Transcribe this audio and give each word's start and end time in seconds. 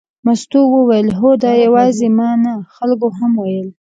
مستو 0.25 0.59
وویل 0.75 1.09
هو، 1.19 1.31
خو 1.33 1.39
دا 1.43 1.51
یوازې 1.65 2.07
ما 2.17 2.29
نه 2.43 2.53
خلکو 2.75 3.07
هم 3.17 3.31
ویل. 3.41 3.67